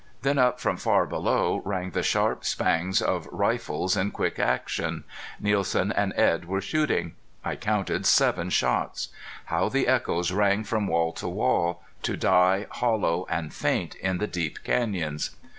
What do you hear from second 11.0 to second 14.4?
to wall, to die hollow and faint in the